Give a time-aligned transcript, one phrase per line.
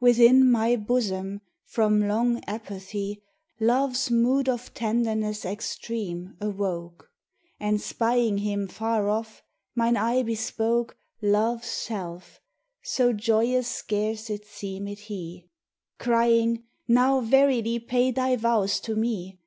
[0.00, 3.22] WITHIN my bosom, from long apathy,
[3.60, 7.12] Love's mood of tenderness extreme awoke,
[7.60, 9.44] And spying him far off,
[9.76, 12.40] mine eye bespoke Love's self,
[12.82, 15.46] so joyous scarce it seemèd he,
[16.00, 19.38] Crying: 'Now, verily, pay thy vows to me!